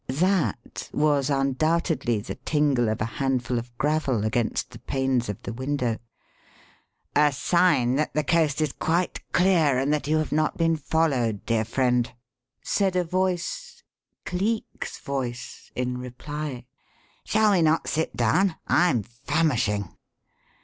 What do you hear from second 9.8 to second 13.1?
that you have not been followed, dear friend," said a